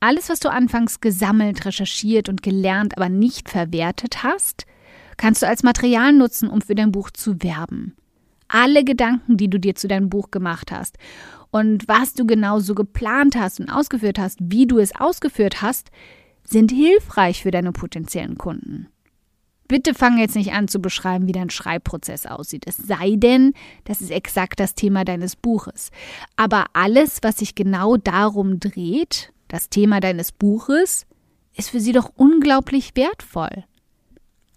[0.00, 4.64] Alles, was du anfangs gesammelt, recherchiert und gelernt, aber nicht verwertet hast,
[5.18, 7.94] kannst du als Material nutzen, um für dein Buch zu werben.
[8.48, 10.96] Alle Gedanken, die du dir zu deinem Buch gemacht hast
[11.50, 15.90] und was du genau so geplant hast und ausgeführt hast, wie du es ausgeführt hast,
[16.44, 18.88] sind hilfreich für deine potenziellen Kunden.
[19.68, 22.64] Bitte fang jetzt nicht an zu beschreiben, wie dein Schreibprozess aussieht.
[22.66, 23.52] Es sei denn,
[23.84, 25.90] das ist exakt das Thema deines Buches.
[26.34, 31.06] Aber alles, was sich genau darum dreht, das Thema deines Buches,
[31.56, 33.64] ist für sie doch unglaublich wertvoll.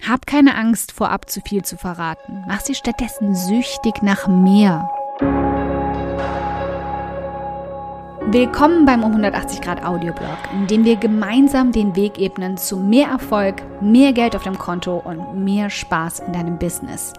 [0.07, 2.43] Hab keine Angst, vorab zu viel zu verraten.
[2.47, 4.89] Mach sie stattdessen süchtig nach mehr.
[8.27, 13.07] Willkommen beim um 180 Grad Audioblog, in dem wir gemeinsam den Weg ebnen zu mehr
[13.07, 17.13] Erfolg, mehr Geld auf dem Konto und mehr Spaß in deinem Business.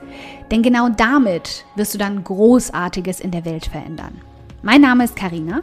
[0.50, 4.20] Denn genau damit wirst du dann Großartiges in der Welt verändern.
[4.62, 5.62] Mein Name ist Karina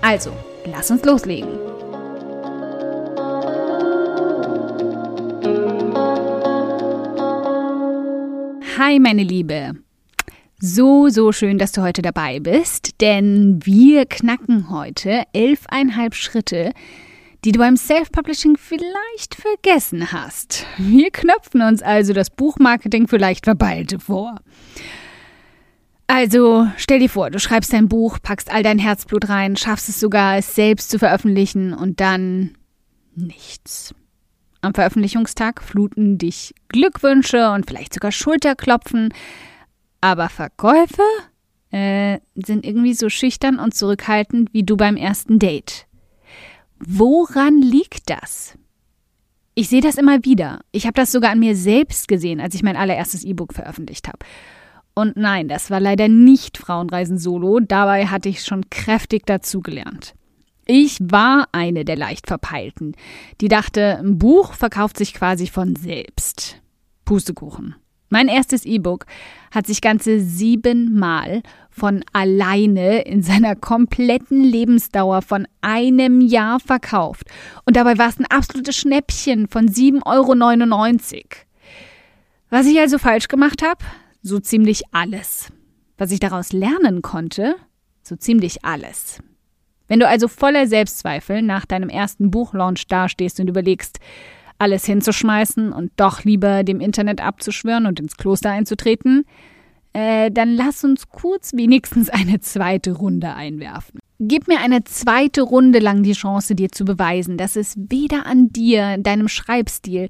[0.00, 0.32] Also,
[0.66, 1.48] lass uns loslegen.
[8.78, 9.72] Hi, meine Liebe.
[10.58, 16.72] So, so schön, dass du heute dabei bist, denn wir knacken heute elfeinhalb Schritte,
[17.44, 20.66] die du beim Self-Publishing vielleicht vergessen hast.
[20.78, 24.36] Wir knöpfen uns also das Buchmarketing für leicht Verballte vor.
[26.06, 29.98] Also stell dir vor, du schreibst dein Buch, packst all dein Herzblut rein, schaffst es
[29.98, 32.56] sogar, es selbst zu veröffentlichen und dann
[33.14, 33.94] nichts.
[34.60, 39.12] Am Veröffentlichungstag fluten dich Glückwünsche und vielleicht sogar Schulterklopfen.
[40.00, 41.02] Aber Verkäufe
[41.70, 45.86] äh, sind irgendwie so schüchtern und zurückhaltend wie du beim ersten Date.
[46.78, 48.56] Woran liegt das?
[49.54, 50.60] Ich sehe das immer wieder.
[50.70, 54.18] Ich habe das sogar an mir selbst gesehen, als ich mein allererstes E-Book veröffentlicht habe.
[54.98, 57.60] Und nein, das war leider nicht Frauenreisen Solo.
[57.60, 60.14] Dabei hatte ich schon kräftig dazugelernt.
[60.64, 62.96] Ich war eine der leicht verpeilten,
[63.42, 66.62] die dachte, ein Buch verkauft sich quasi von selbst.
[67.04, 67.76] Pustekuchen.
[68.08, 69.04] Mein erstes E-Book
[69.50, 77.26] hat sich ganze siebenmal von alleine in seiner kompletten Lebensdauer von einem Jahr verkauft.
[77.66, 81.24] Und dabei war es ein absolutes Schnäppchen von 7,99 Euro.
[82.48, 83.84] Was ich also falsch gemacht habe?
[84.26, 85.52] So ziemlich alles.
[85.98, 87.54] Was ich daraus lernen konnte?
[88.02, 89.20] So ziemlich alles.
[89.86, 94.00] Wenn du also voller Selbstzweifel nach deinem ersten Buchlaunch dastehst und überlegst,
[94.58, 99.26] alles hinzuschmeißen und doch lieber dem Internet abzuschwören und ins Kloster einzutreten,
[99.92, 104.00] äh, dann lass uns kurz wenigstens eine zweite Runde einwerfen.
[104.18, 108.48] Gib mir eine zweite Runde lang die Chance, dir zu beweisen, dass es weder an
[108.48, 110.08] dir, deinem Schreibstil,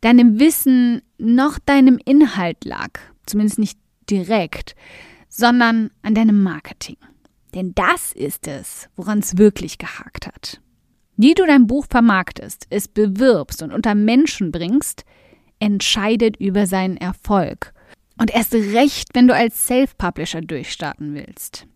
[0.00, 3.78] deinem Wissen noch deinem Inhalt lag, zumindest nicht
[4.10, 4.74] direkt,
[5.28, 6.96] sondern an deinem Marketing.
[7.54, 10.60] Denn das ist es, woran es wirklich gehakt hat.
[11.16, 15.04] Wie du dein Buch vermarktest, es bewirbst und unter Menschen bringst,
[15.58, 17.72] entscheidet über seinen Erfolg.
[18.18, 21.66] Und erst recht, wenn du als Self-Publisher durchstarten willst.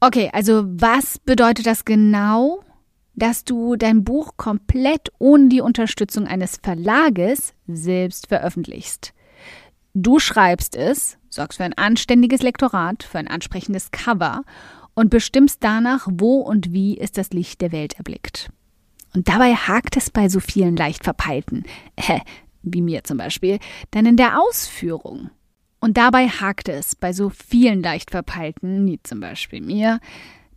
[0.00, 2.62] Okay, also was bedeutet das genau,
[3.14, 9.12] dass du dein Buch komplett ohne die Unterstützung eines Verlages selbst veröffentlichst?
[9.96, 14.42] Du schreibst es, sorgst für ein anständiges Lektorat, für ein ansprechendes Cover
[14.94, 18.50] und bestimmst danach, wo und wie es das Licht der Welt erblickt.
[19.14, 21.64] Und dabei hakt es bei so vielen leicht verpeilten,
[22.62, 23.60] wie mir zum Beispiel,
[23.92, 25.30] dann in der Ausführung.
[25.78, 30.00] Und dabei hakt es bei so vielen leicht verpeilten, wie zum Beispiel mir,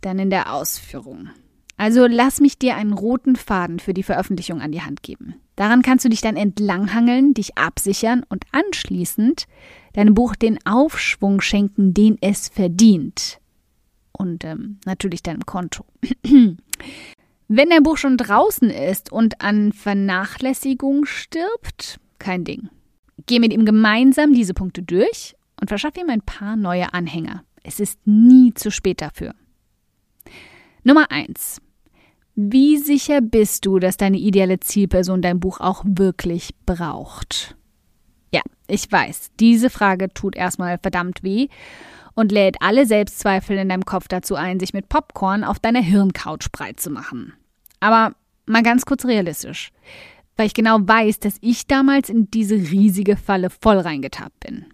[0.00, 1.30] dann in der Ausführung.
[1.78, 5.36] Also lass mich dir einen roten Faden für die Veröffentlichung an die Hand geben.
[5.54, 9.46] Daran kannst du dich dann entlanghangeln, dich absichern und anschließend
[9.94, 13.38] deinem Buch den Aufschwung schenken, den es verdient
[14.12, 15.84] und ähm, natürlich deinem Konto.
[17.48, 22.68] Wenn dein Buch schon draußen ist und an Vernachlässigung stirbt, kein Ding.
[23.26, 27.44] Geh mit ihm gemeinsam diese Punkte durch und verschaff ihm ein paar neue Anhänger.
[27.62, 29.34] Es ist nie zu spät dafür.
[30.84, 31.60] Nummer 1.
[32.40, 37.56] Wie sicher bist du, dass deine ideale Zielperson dein Buch auch wirklich braucht?
[38.32, 41.48] Ja, ich weiß, diese Frage tut erstmal verdammt weh
[42.14, 46.52] und lädt alle Selbstzweifel in deinem Kopf dazu ein, sich mit Popcorn auf deiner Hirncouch
[46.52, 47.32] breit zu machen.
[47.80, 48.14] Aber
[48.46, 49.72] mal ganz kurz realistisch,
[50.36, 54.66] weil ich genau weiß, dass ich damals in diese riesige Falle voll reingetappt bin.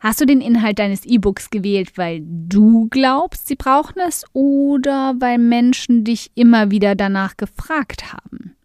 [0.00, 5.36] Hast du den Inhalt deines E-Books gewählt, weil du glaubst, sie brauchen es oder weil
[5.36, 8.56] Menschen dich immer wieder danach gefragt haben?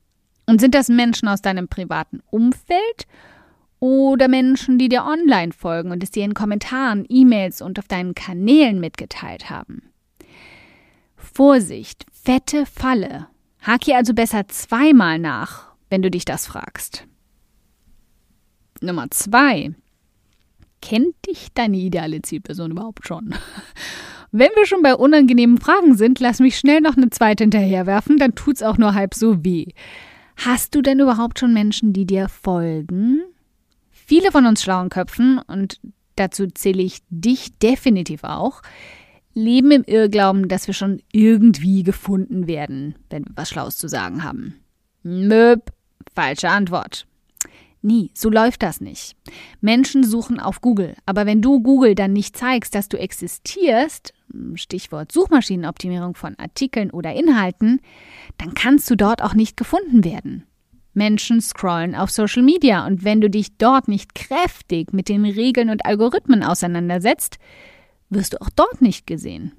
[0.47, 3.05] Und sind das Menschen aus deinem privaten Umfeld
[3.79, 8.15] oder Menschen, die dir online folgen und es dir in Kommentaren, E-Mails und auf deinen
[8.15, 9.91] Kanälen mitgeteilt haben?
[11.17, 13.27] Vorsicht, fette Falle.
[13.61, 17.05] Hak hier also besser zweimal nach, wenn du dich das fragst.
[18.79, 19.73] Nummer zwei.
[20.81, 23.33] Kennt dich deine ideale Zielperson überhaupt schon?
[24.31, 28.35] Wenn wir schon bei unangenehmen Fragen sind, lass mich schnell noch eine zweite hinterherwerfen, dann
[28.35, 29.67] tut's auch nur halb so weh.
[30.35, 33.21] Hast du denn überhaupt schon Menschen, die dir folgen?
[33.91, 35.79] Viele von uns schlauen Köpfen, und
[36.15, 38.61] dazu zähle ich dich definitiv auch,
[39.33, 44.23] leben im Irrglauben, dass wir schon irgendwie gefunden werden, wenn wir was Schlaues zu sagen
[44.23, 44.55] haben.
[45.03, 45.71] Möb,
[46.13, 47.05] falsche Antwort.
[47.85, 49.15] Nie, so läuft das nicht.
[49.61, 54.11] Menschen suchen auf Google, aber wenn du Google dann nicht zeigst, dass du existierst,
[54.55, 57.81] Stichwort Suchmaschinenoptimierung von Artikeln oder Inhalten,
[58.39, 60.47] dann kannst du dort auch nicht gefunden werden.
[60.95, 65.69] Menschen scrollen auf Social Media und wenn du dich dort nicht kräftig mit den Regeln
[65.69, 67.37] und Algorithmen auseinandersetzt,
[68.09, 69.51] wirst du auch dort nicht gesehen.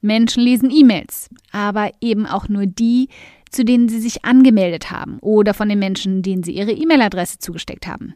[0.00, 3.08] Menschen lesen E-Mails, aber eben auch nur die,
[3.50, 7.86] zu denen sie sich angemeldet haben oder von den Menschen, denen sie ihre E-Mail-Adresse zugesteckt
[7.86, 8.14] haben.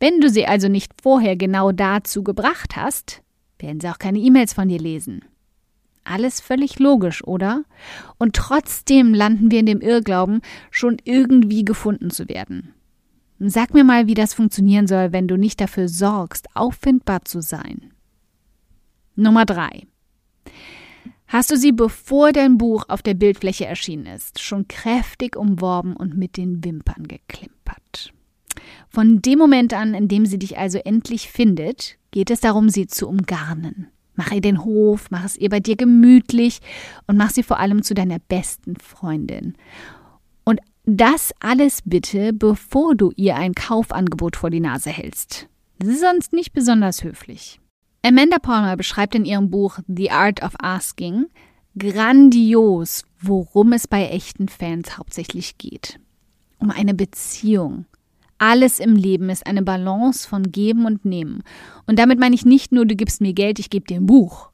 [0.00, 3.22] Wenn du sie also nicht vorher genau dazu gebracht hast,
[3.58, 5.24] werden sie auch keine E-Mails von dir lesen.
[6.04, 7.64] Alles völlig logisch, oder?
[8.18, 12.74] Und trotzdem landen wir in dem Irrglauben, schon irgendwie gefunden zu werden.
[13.38, 17.92] Sag mir mal, wie das funktionieren soll, wenn du nicht dafür sorgst, auffindbar zu sein.
[19.16, 19.86] Nummer drei.
[21.34, 26.16] Hast du sie, bevor dein Buch auf der Bildfläche erschienen ist, schon kräftig umworben und
[26.16, 28.12] mit den Wimpern geklimpert?
[28.88, 32.86] Von dem Moment an, in dem sie dich also endlich findet, geht es darum, sie
[32.86, 33.88] zu umgarnen.
[34.14, 36.60] Mach ihr den Hof, mach es ihr bei dir gemütlich
[37.08, 39.56] und mach sie vor allem zu deiner besten Freundin.
[40.44, 45.48] Und das alles bitte, bevor du ihr ein Kaufangebot vor die Nase hältst.
[45.80, 47.58] Das ist sonst nicht besonders höflich.
[48.06, 51.24] Amanda Palmer beschreibt in ihrem Buch The Art of Asking
[51.78, 55.98] grandios, worum es bei echten Fans hauptsächlich geht.
[56.58, 57.86] Um eine Beziehung.
[58.36, 61.44] Alles im Leben ist eine Balance von Geben und Nehmen.
[61.86, 64.50] Und damit meine ich nicht nur, du gibst mir Geld, ich gebe dir ein Buch.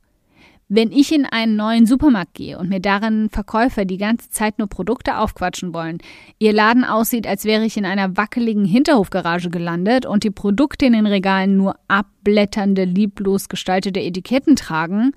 [0.72, 4.68] Wenn ich in einen neuen Supermarkt gehe und mir darin Verkäufer die ganze Zeit nur
[4.68, 5.98] Produkte aufquatschen wollen,
[6.38, 10.92] ihr Laden aussieht, als wäre ich in einer wackeligen Hinterhofgarage gelandet und die Produkte in
[10.92, 15.10] den Regalen nur abblätternde, lieblos gestaltete Etiketten tragen,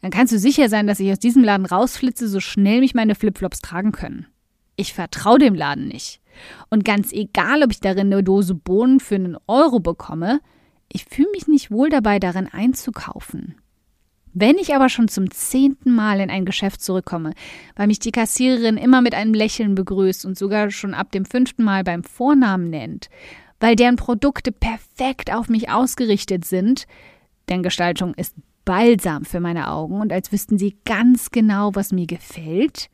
[0.00, 3.16] dann kannst du sicher sein, dass ich aus diesem Laden rausflitze, so schnell mich meine
[3.16, 4.26] Flipflops tragen können.
[4.76, 6.20] Ich vertraue dem Laden nicht.
[6.70, 10.38] Und ganz egal, ob ich darin eine Dose Bohnen für einen Euro bekomme,
[10.88, 13.56] ich fühle mich nicht wohl dabei, darin einzukaufen.
[14.34, 17.34] Wenn ich aber schon zum zehnten Mal in ein Geschäft zurückkomme,
[17.76, 21.62] weil mich die Kassiererin immer mit einem Lächeln begrüßt und sogar schon ab dem fünften
[21.62, 23.08] Mal beim Vornamen nennt,
[23.60, 26.86] weil deren Produkte perfekt auf mich ausgerichtet sind,
[27.48, 28.34] denn Gestaltung ist
[28.64, 32.90] balsam für meine Augen und als wüssten sie ganz genau, was mir gefällt,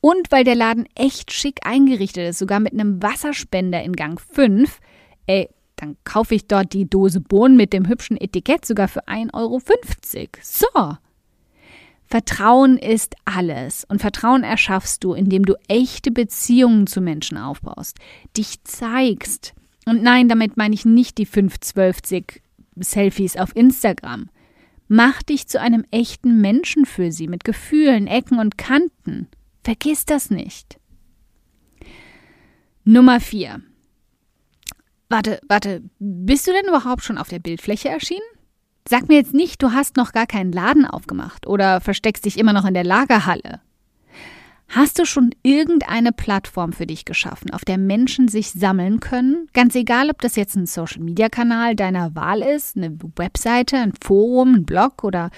[0.00, 4.80] und weil der Laden echt schick eingerichtet ist, sogar mit einem Wasserspender in Gang 5,
[5.26, 9.34] ey, dann kaufe ich dort die Dose Bohnen mit dem hübschen Etikett sogar für 1,50
[9.34, 9.60] Euro.
[10.42, 10.96] So.
[12.08, 13.84] Vertrauen ist alles.
[13.84, 17.98] Und Vertrauen erschaffst du, indem du echte Beziehungen zu Menschen aufbaust,
[18.36, 19.54] dich zeigst.
[19.86, 22.40] Und nein, damit meine ich nicht die 512
[22.76, 24.30] Selfies auf Instagram.
[24.88, 29.28] Mach dich zu einem echten Menschen für sie, mit Gefühlen, Ecken und Kanten.
[29.64, 30.78] Vergiss das nicht.
[32.84, 33.62] Nummer 4.
[35.08, 38.20] Warte, warte, bist du denn überhaupt schon auf der Bildfläche erschienen?
[38.88, 42.52] Sag mir jetzt nicht, du hast noch gar keinen Laden aufgemacht oder versteckst dich immer
[42.52, 43.60] noch in der Lagerhalle.
[44.68, 49.48] Hast du schon irgendeine Plattform für dich geschaffen, auf der Menschen sich sammeln können?
[49.52, 54.66] Ganz egal, ob das jetzt ein Social-Media-Kanal deiner Wahl ist, eine Webseite, ein Forum, ein
[54.66, 55.30] Blog oder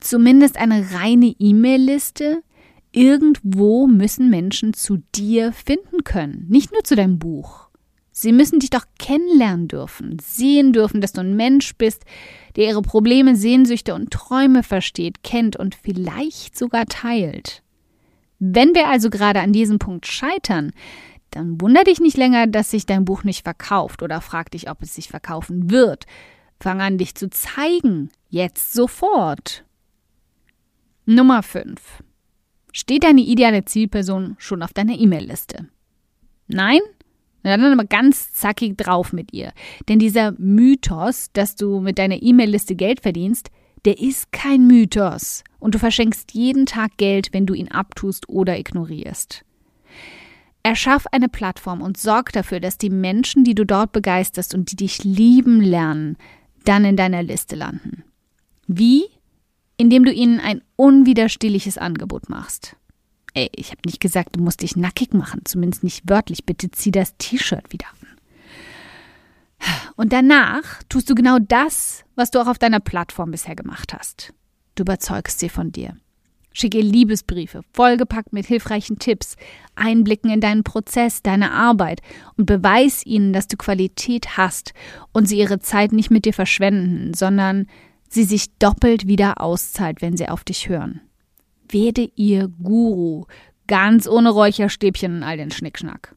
[0.00, 2.42] zumindest eine reine E-Mail-Liste.
[2.92, 7.61] Irgendwo müssen Menschen zu dir finden können, nicht nur zu deinem Buch.
[8.12, 12.04] Sie müssen dich doch kennenlernen dürfen, sehen dürfen, dass du ein Mensch bist,
[12.56, 17.62] der ihre Probleme, Sehnsüchte und Träume versteht, kennt und vielleicht sogar teilt.
[18.38, 20.72] Wenn wir also gerade an diesem Punkt scheitern,
[21.30, 24.82] dann wunder dich nicht länger, dass sich dein Buch nicht verkauft oder frag dich, ob
[24.82, 26.04] es sich verkaufen wird.
[26.60, 28.10] Fang an, dich zu zeigen.
[28.28, 29.64] Jetzt sofort.
[31.06, 31.80] Nummer 5.
[32.72, 35.68] Steht deine ideale Zielperson schon auf deiner E-Mail-Liste?
[36.46, 36.80] Nein?
[37.42, 39.52] Na dann aber ganz zackig drauf mit ihr.
[39.88, 43.50] Denn dieser Mythos, dass du mit deiner E-Mail-Liste Geld verdienst,
[43.84, 45.42] der ist kein Mythos.
[45.58, 49.44] Und du verschenkst jeden Tag Geld, wenn du ihn abtust oder ignorierst.
[50.62, 54.76] Erschaff eine Plattform und sorg dafür, dass die Menschen, die du dort begeisterst und die
[54.76, 56.16] dich lieben lernen,
[56.64, 58.04] dann in deiner Liste landen.
[58.68, 59.04] Wie?
[59.76, 62.76] Indem du ihnen ein unwiderstehliches Angebot machst.
[63.34, 66.44] Ey, ich habe nicht gesagt, du musst dich nackig machen, zumindest nicht wörtlich.
[66.44, 68.08] Bitte zieh das T-Shirt wieder an.
[69.96, 74.32] Und danach tust du genau das, was du auch auf deiner Plattform bisher gemacht hast.
[74.74, 75.96] Du überzeugst sie von dir.
[76.54, 79.36] Schicke Liebesbriefe, vollgepackt mit hilfreichen Tipps,
[79.74, 82.02] Einblicken in deinen Prozess, deine Arbeit
[82.36, 84.74] und beweis ihnen, dass du Qualität hast
[85.12, 87.68] und sie ihre Zeit nicht mit dir verschwenden, sondern
[88.08, 91.00] sie sich doppelt wieder auszahlt, wenn sie auf dich hören.
[91.72, 93.24] Werde ihr Guru,
[93.66, 96.14] ganz ohne Räucherstäbchen und all den Schnickschnack.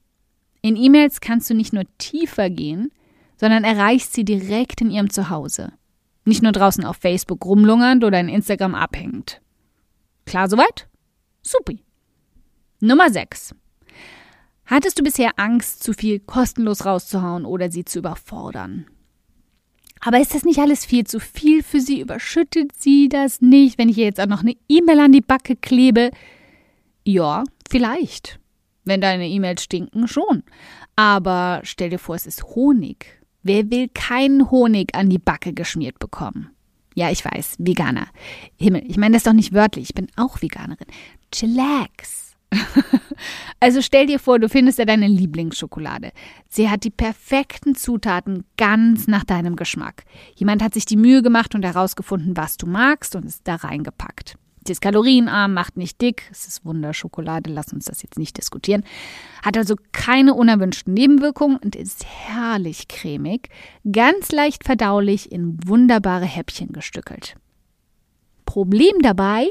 [0.62, 2.92] In E-Mails kannst du nicht nur tiefer gehen,
[3.38, 5.74] sondern erreichst sie direkt in ihrem Zuhause.
[6.26, 9.42] Nicht nur draußen auf Facebook rumlungernd oder in Instagram abhängend.
[10.26, 10.88] Klar soweit?
[11.42, 11.84] Supi.
[12.80, 13.54] Nummer 6.
[14.66, 18.88] Hattest du bisher Angst, zu viel kostenlos rauszuhauen oder sie zu überfordern?
[20.06, 22.00] Aber ist das nicht alles viel zu viel für sie?
[22.00, 25.56] Überschüttet sie das nicht, wenn ich ihr jetzt auch noch eine E-Mail an die Backe
[25.56, 26.12] klebe?
[27.04, 28.40] Ja, vielleicht.
[28.84, 30.44] Wenn deine E-Mails stinken, schon.
[30.96, 33.20] Aber stell dir vor, es ist Honig.
[33.42, 36.52] Wer will keinen Honig an die Backe geschmiert bekommen?
[36.94, 38.08] Ja, ich weiß, Veganer.
[38.58, 40.88] Himmel, ich meine das doch nicht wörtlich, ich bin auch Veganerin.
[41.32, 42.25] Chillax.
[43.60, 46.12] also stell dir vor, du findest ja deine Lieblingsschokolade.
[46.48, 50.04] Sie hat die perfekten Zutaten ganz nach deinem Geschmack.
[50.36, 54.38] Jemand hat sich die Mühe gemacht und herausgefunden, was du magst und es da reingepackt.
[54.68, 56.24] Sie ist kalorienarm, macht nicht dick.
[56.32, 58.84] Es ist Wunderschokolade, lass uns das jetzt nicht diskutieren.
[59.44, 63.50] Hat also keine unerwünschten Nebenwirkungen und ist herrlich cremig,
[63.92, 67.36] ganz leicht verdaulich in wunderbare Häppchen gestückelt.
[68.48, 69.50] Problem dabei,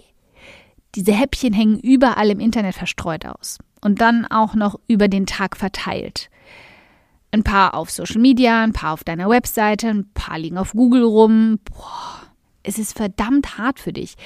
[0.94, 5.56] diese Häppchen hängen überall im Internet verstreut aus und dann auch noch über den Tag
[5.56, 6.30] verteilt.
[7.32, 11.02] Ein paar auf Social Media, ein paar auf deiner Webseite, ein paar liegen auf Google
[11.02, 11.58] rum.
[11.64, 12.22] Boah,
[12.62, 14.16] es ist verdammt hart für dich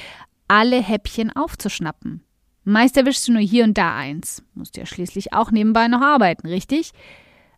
[0.48, 2.24] alle Häppchen aufzuschnappen.
[2.64, 4.42] Meist erwischst du nur hier und da eins.
[4.54, 6.92] Musst ja schließlich auch nebenbei noch arbeiten, richtig?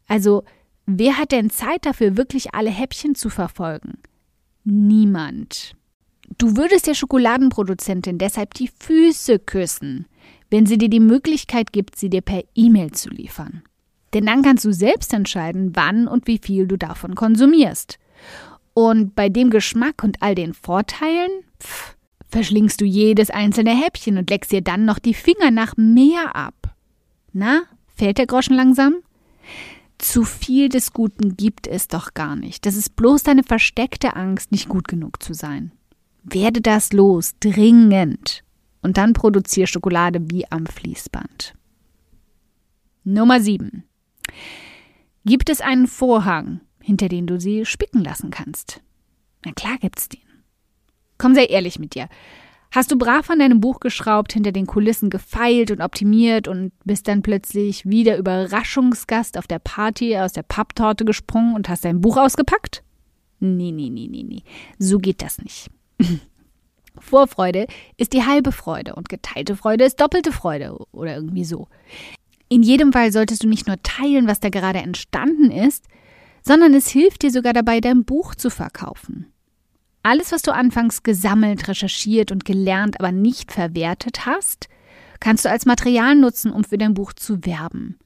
[0.06, 0.44] Also,
[0.86, 3.98] wer hat denn Zeit dafür, wirklich alle Häppchen zu verfolgen?
[4.64, 5.74] Niemand.
[6.38, 10.06] Du würdest der Schokoladenproduzentin deshalb die Füße küssen,
[10.50, 13.62] wenn sie dir die Möglichkeit gibt, sie dir per E-Mail zu liefern.
[14.14, 17.98] Denn dann kannst du selbst entscheiden, wann und wie viel du davon konsumierst.
[18.74, 21.30] Und bei dem Geschmack und all den Vorteilen,
[21.62, 21.96] pff,
[22.28, 26.74] verschlingst du jedes einzelne Häppchen und leckst dir dann noch die Finger nach mehr ab.
[27.32, 27.62] Na,
[27.94, 28.96] fällt der Groschen langsam?
[29.98, 32.64] Zu viel des Guten gibt es doch gar nicht.
[32.64, 35.72] Das ist bloß deine versteckte Angst, nicht gut genug zu sein.
[36.22, 38.44] Werde das los, dringend.
[38.82, 41.54] Und dann produziere Schokolade wie am Fließband.
[43.04, 43.84] Nummer 7.
[45.24, 48.80] Gibt es einen Vorhang, hinter den du sie spicken lassen kannst?
[49.44, 50.20] Na klar gibt's den.
[51.18, 52.08] Komm sehr ehrlich mit dir.
[52.72, 57.08] Hast du brav an deinem Buch geschraubt, hinter den Kulissen gefeilt und optimiert und bist
[57.08, 62.16] dann plötzlich wieder Überraschungsgast auf der Party aus der Papptorte gesprungen und hast dein Buch
[62.16, 62.84] ausgepackt?
[63.40, 64.42] Nee, nee, nee, nee, nee.
[64.78, 65.68] So geht das nicht.
[66.98, 67.66] Vorfreude
[67.96, 71.68] ist die halbe Freude und geteilte Freude ist doppelte Freude oder irgendwie so.
[72.48, 75.86] In jedem Fall solltest du nicht nur teilen, was da gerade entstanden ist,
[76.42, 79.32] sondern es hilft dir sogar dabei, dein Buch zu verkaufen.
[80.02, 84.68] Alles, was du anfangs gesammelt, recherchiert und gelernt, aber nicht verwertet hast,
[85.20, 87.98] kannst du als Material nutzen, um für dein Buch zu werben.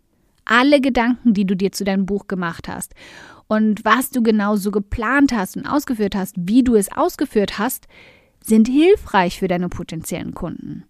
[0.44, 2.94] Alle Gedanken, die du dir zu deinem Buch gemacht hast
[3.48, 7.86] und was du genau so geplant hast und ausgeführt hast, wie du es ausgeführt hast,
[8.42, 10.84] sind hilfreich für deine potenziellen Kunden.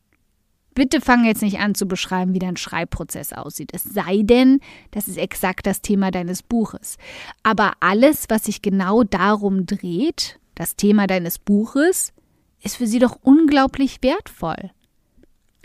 [0.75, 3.71] Bitte fang jetzt nicht an zu beschreiben, wie dein Schreibprozess aussieht.
[3.73, 4.59] Es sei denn,
[4.91, 6.97] das ist exakt das Thema deines Buches.
[7.45, 12.13] Aber alles, was sich genau darum dreht, das Thema deines Buches,
[12.61, 14.71] ist für sie doch unglaublich wertvoll.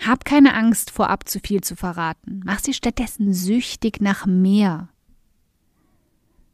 [0.05, 2.41] Hab keine Angst, vorab zu viel zu verraten.
[2.45, 4.89] Mach sie stattdessen süchtig nach mehr.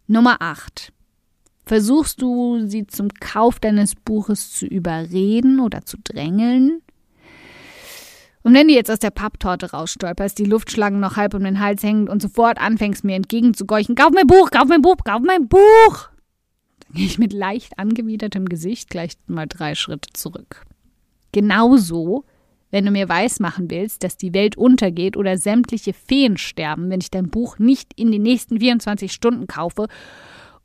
[0.07, 0.93] Nummer 8.
[1.65, 6.81] Versuchst du, sie zum Kauf deines Buches zu überreden oder zu drängeln?
[8.43, 11.81] Und wenn du jetzt aus der Papptorte rausstolperst, die Luftschlangen noch halb um den Hals
[11.81, 16.09] hängen und sofort anfängst, mir entgegenzugeuchen, kauf mein Buch, kauf mein Buch, kauf mein Buch,
[16.93, 20.65] gehe ich mit leicht angewidertem Gesicht gleich mal drei Schritte zurück.
[21.31, 22.25] Genauso,
[22.75, 27.09] wenn du mir weismachen willst, dass die Welt untergeht oder sämtliche Feen sterben, wenn ich
[27.09, 29.87] dein Buch nicht in den nächsten 24 Stunden kaufe,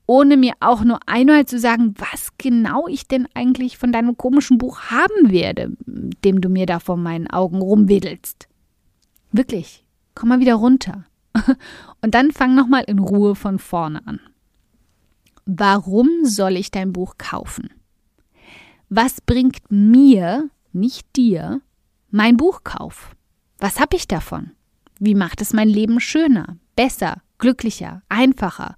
[0.07, 4.59] ohne mir auch nur einmal zu sagen, was genau ich denn eigentlich von deinem komischen
[4.59, 8.49] Buch haben werde, dem du mir da vor meinen Augen rumwedelst.
[9.31, 9.85] Wirklich,
[10.17, 11.05] komm mal wieder runter.
[12.03, 14.19] Und dann fang nochmal in Ruhe von vorne an.
[15.47, 17.71] Warum soll ich dein Buch kaufen?
[18.89, 21.61] Was bringt mir, nicht dir,
[22.11, 23.15] mein Buchkauf?
[23.59, 24.53] Was habe ich davon?
[24.99, 28.77] Wie macht es mein Leben schöner, besser, glücklicher, einfacher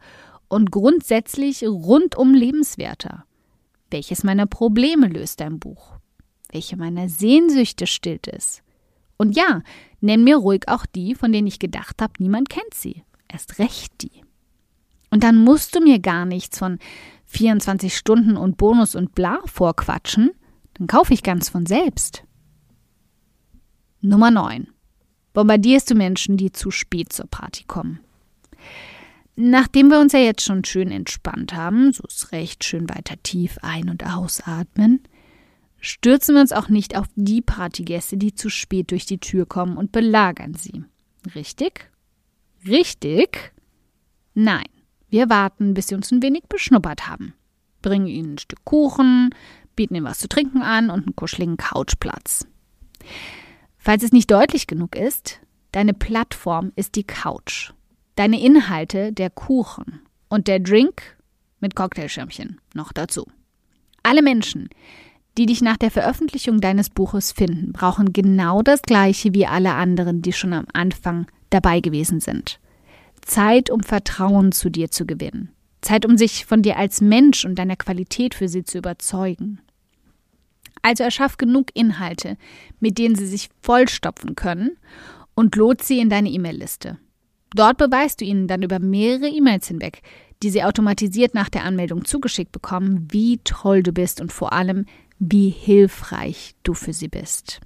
[0.48, 3.24] und grundsätzlich rundum lebenswerter?
[3.90, 5.96] Welches meiner Probleme löst dein Buch?
[6.50, 8.62] Welche meiner Sehnsüchte stillt es?
[9.16, 9.62] Und ja,
[10.00, 13.02] nenn mir ruhig auch die, von denen ich gedacht habe, niemand kennt sie.
[13.28, 14.22] Erst recht die.
[15.10, 16.78] Und dann musst du mir gar nichts von
[17.26, 20.30] 24 Stunden und Bonus und bla vorquatschen,
[20.74, 22.24] dann kaufe ich ganz von selbst.
[24.04, 24.66] Nummer 9.
[25.32, 28.00] Bombardierst du Menschen, die zu spät zur Party kommen.
[29.37, 33.59] Nachdem wir uns ja jetzt schon schön entspannt haben, so ist recht schön weiter tief
[33.62, 35.04] ein- und ausatmen,
[35.78, 39.76] stürzen wir uns auch nicht auf die Partygäste, die zu spät durch die Tür kommen
[39.76, 40.82] und belagern sie.
[41.37, 41.88] Richtig?
[42.66, 43.52] Richtig?
[44.35, 44.66] Nein.
[45.11, 47.35] Wir warten, bis sie uns ein wenig beschnuppert haben.
[47.82, 49.30] Bringen ihnen ein Stück Kuchen,
[49.76, 52.49] bieten ihnen was zu trinken an und einen kuscheligen Couchplatz.
[53.84, 55.40] Falls es nicht deutlich genug ist,
[55.72, 57.72] deine Plattform ist die Couch.
[58.14, 61.02] Deine Inhalte der Kuchen und der Drink
[61.58, 63.26] mit Cocktailschirmchen noch dazu.
[64.04, 64.68] Alle Menschen,
[65.36, 70.22] die dich nach der Veröffentlichung deines Buches finden, brauchen genau das gleiche wie alle anderen,
[70.22, 72.60] die schon am Anfang dabei gewesen sind.
[73.20, 75.50] Zeit, um Vertrauen zu dir zu gewinnen.
[75.80, 79.60] Zeit, um sich von dir als Mensch und deiner Qualität für sie zu überzeugen.
[80.82, 82.36] Also erschaff genug Inhalte,
[82.80, 84.76] mit denen sie sich vollstopfen können
[85.34, 86.98] und lot sie in deine E-Mail-Liste.
[87.54, 90.02] Dort beweist du ihnen dann über mehrere E-Mails hinweg,
[90.42, 94.86] die sie automatisiert nach der Anmeldung zugeschickt bekommen, wie toll du bist und vor allem,
[95.18, 97.60] wie hilfreich du für sie bist.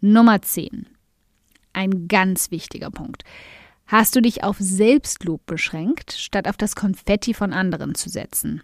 [0.00, 0.86] Nummer 10.
[1.74, 3.24] Ein ganz wichtiger Punkt.
[3.86, 8.62] Hast du dich auf Selbstlob beschränkt, statt auf das Konfetti von anderen zu setzen?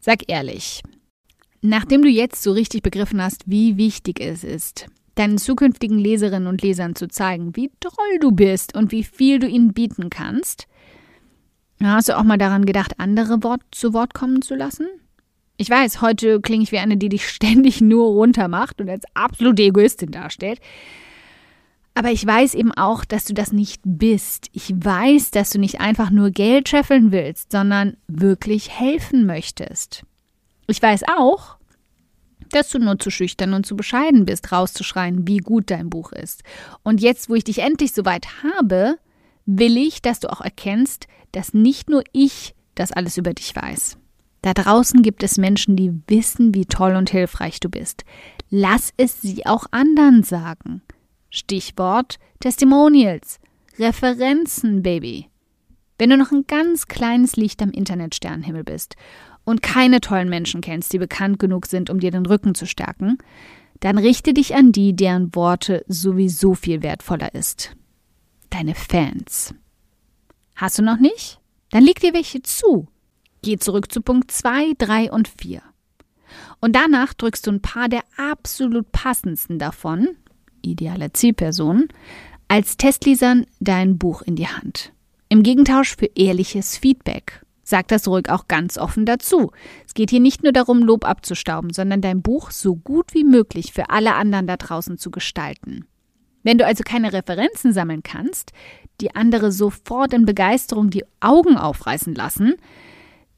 [0.00, 0.82] Sag ehrlich,
[1.68, 6.62] nachdem du jetzt so richtig begriffen hast, wie wichtig es ist, deinen zukünftigen Leserinnen und
[6.62, 10.66] Lesern zu zeigen, wie toll du bist und wie viel du ihnen bieten kannst,
[11.82, 14.86] hast du auch mal daran gedacht, andere Wort zu Wort kommen zu lassen?
[15.58, 19.62] Ich weiß, heute klinge ich wie eine, die dich ständig nur runtermacht und als absolute
[19.62, 20.60] Egoistin darstellt.
[21.94, 24.50] Aber ich weiß eben auch, dass du das nicht bist.
[24.52, 30.04] Ich weiß, dass du nicht einfach nur Geld scheffeln willst, sondern wirklich helfen möchtest.
[30.66, 31.55] Ich weiß auch,
[32.50, 36.42] dass du nur zu schüchtern und zu bescheiden bist, rauszuschreien, wie gut dein Buch ist.
[36.82, 38.98] Und jetzt, wo ich dich endlich so weit habe,
[39.46, 43.98] will ich, dass du auch erkennst, dass nicht nur ich das alles über dich weiß.
[44.42, 48.04] Da draußen gibt es Menschen, die wissen, wie toll und hilfreich du bist.
[48.48, 50.82] Lass es sie auch anderen sagen.
[51.30, 53.38] Stichwort Testimonials,
[53.78, 55.28] Referenzen, Baby.
[55.98, 58.94] Wenn du noch ein ganz kleines Licht am Internetsternenhimmel bist
[59.46, 63.16] und keine tollen Menschen kennst, die bekannt genug sind, um dir den Rücken zu stärken,
[63.80, 67.74] dann richte dich an die, deren Worte sowieso viel wertvoller ist.
[68.50, 69.54] Deine Fans.
[70.56, 71.38] Hast du noch nicht?
[71.70, 72.88] Dann leg dir welche zu.
[73.42, 75.62] Geh zurück zu Punkt 2, 3 und 4.
[76.60, 80.08] Und danach drückst du ein paar der absolut passendsten davon,
[80.62, 81.88] idealer Zielperson,
[82.48, 84.92] als Testlesern dein Buch in die Hand.
[85.28, 87.45] Im Gegentausch für ehrliches Feedback.
[87.68, 89.50] Sag das ruhig auch ganz offen dazu.
[89.84, 93.72] Es geht hier nicht nur darum, Lob abzustauben, sondern dein Buch so gut wie möglich
[93.72, 95.84] für alle anderen da draußen zu gestalten.
[96.44, 98.52] Wenn du also keine Referenzen sammeln kannst,
[99.00, 102.54] die andere sofort in Begeisterung die Augen aufreißen lassen,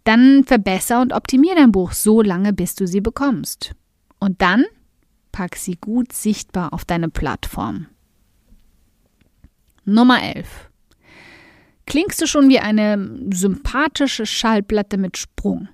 [0.04, 3.74] dann verbessere und optimiere dein Buch so lange, bis du sie bekommst.
[4.18, 4.66] Und dann
[5.32, 7.86] Pack sie gut sichtbar auf deine Plattform.
[9.84, 10.67] Nummer 11.
[11.88, 15.68] Klingst du schon wie eine sympathische Schallplatte mit Sprung?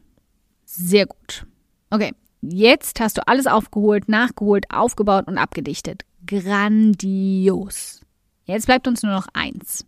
[0.65, 1.45] Sehr gut.
[1.91, 6.05] Okay, jetzt hast du alles aufgeholt, nachgeholt, aufgebaut und abgedichtet.
[6.25, 8.01] Grandios.
[8.45, 9.87] Jetzt bleibt uns nur noch eins.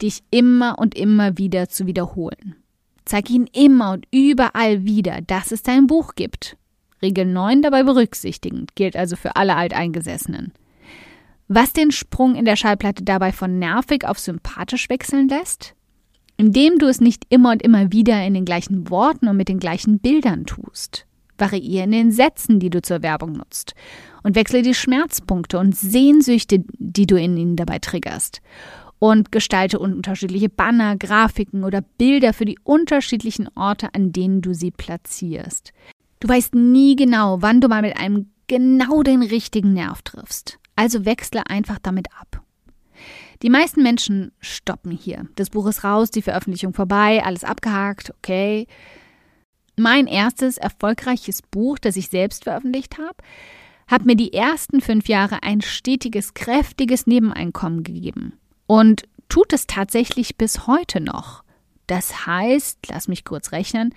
[0.00, 2.56] Dich immer und immer wieder zu wiederholen.
[3.04, 6.56] Zeig ihn immer und überall wieder, dass es dein Buch gibt.
[7.02, 10.54] Regel 9 dabei berücksichtigend, gilt also für alle Alteingesessenen.
[11.48, 15.74] Was den Sprung in der Schallplatte dabei von nervig auf sympathisch wechseln lässt?
[16.36, 19.60] Indem du es nicht immer und immer wieder in den gleichen Worten und mit den
[19.60, 21.06] gleichen Bildern tust.
[21.36, 23.74] Variiere in den Sätzen, die du zur Werbung nutzt.
[24.22, 28.40] Und wechsle die Schmerzpunkte und Sehnsüchte, die du in ihnen dabei triggerst.
[28.98, 34.70] Und gestalte unterschiedliche Banner, Grafiken oder Bilder für die unterschiedlichen Orte, an denen du sie
[34.70, 35.72] platzierst.
[36.20, 40.58] Du weißt nie genau, wann du mal mit einem genau den richtigen Nerv triffst.
[40.76, 42.42] Also wechsle einfach damit ab.
[43.42, 45.26] Die meisten Menschen stoppen hier.
[45.36, 48.66] Das Buch ist raus, die Veröffentlichung vorbei, alles abgehakt, okay.
[49.76, 53.16] Mein erstes erfolgreiches Buch, das ich selbst veröffentlicht habe,
[53.86, 58.38] hat mir die ersten fünf Jahre ein stetiges, kräftiges Nebeneinkommen gegeben.
[58.66, 61.42] Und tut es tatsächlich bis heute noch.
[61.86, 63.94] Das heißt, lass mich kurz rechnen,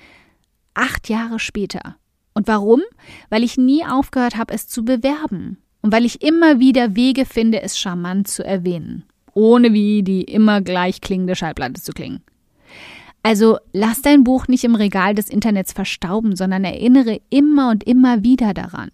[0.74, 1.96] acht Jahre später.
[2.34, 2.82] Und warum?
[3.30, 5.58] Weil ich nie aufgehört habe, es zu bewerben.
[5.82, 9.04] Und weil ich immer wieder Wege finde, es charmant zu erwähnen.
[9.34, 12.22] Ohne wie die immer gleich klingende Schallplatte zu klingen.
[13.24, 18.24] Also lass dein Buch nicht im Regal des Internets verstauben, sondern erinnere immer und immer
[18.24, 18.90] wieder daran.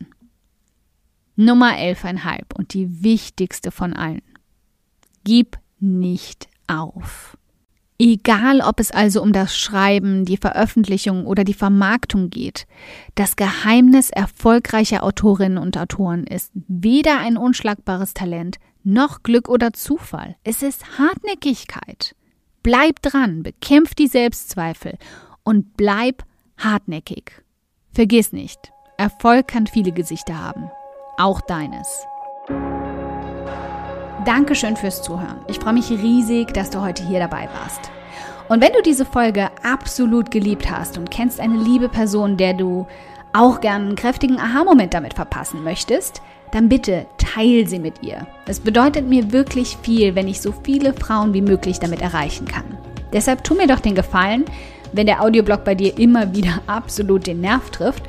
[1.36, 4.22] Nummer 11,5 und die wichtigste von allen.
[5.24, 7.38] Gib nicht auf.
[8.06, 12.68] Egal, ob es also um das Schreiben, die Veröffentlichung oder die Vermarktung geht,
[13.16, 20.36] das Geheimnis erfolgreicher Autorinnen und Autoren ist weder ein unschlagbares Talent noch Glück oder Zufall.
[20.44, 22.14] Es ist Hartnäckigkeit.
[22.62, 24.98] Bleib dran, bekämpf die Selbstzweifel
[25.44, 26.26] und bleib
[26.58, 27.32] hartnäckig.
[27.94, 30.70] Vergiss nicht, Erfolg kann viele Gesichter haben,
[31.18, 32.06] auch deines.
[34.26, 35.38] Dankeschön fürs Zuhören.
[35.48, 37.92] Ich freue mich riesig, dass du heute hier dabei warst.
[38.48, 42.88] Und wenn du diese Folge absolut geliebt hast und kennst eine liebe Person, der du
[43.34, 48.28] auch gern einen kräftigen Aha-Moment damit verpassen möchtest, dann bitte teil sie mit ihr.
[48.46, 52.78] Es bedeutet mir wirklich viel, wenn ich so viele Frauen wie möglich damit erreichen kann.
[53.12, 54.46] Deshalb tu mir doch den Gefallen,
[54.94, 58.04] wenn der Audioblog bei dir immer wieder absolut den Nerv trifft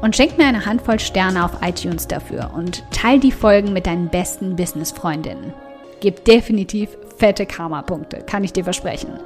[0.00, 4.08] und schenk mir eine Handvoll Sterne auf iTunes dafür und teil die Folgen mit deinen
[4.08, 5.52] besten Business-Freundinnen.
[6.00, 9.18] Gib definitiv fette Karma-Punkte, kann ich dir versprechen.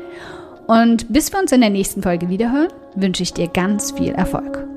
[0.66, 4.71] Und bis wir uns in der nächsten Folge wiederhören, wünsche ich dir ganz viel Erfolg.